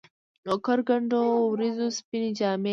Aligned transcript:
اوکر 0.49 0.79
کنډو، 0.87 1.21
وریځو 1.51 1.87
سپيني 1.97 2.29
جامې 2.39 2.69